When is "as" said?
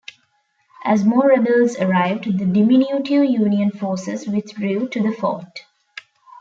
0.83-1.05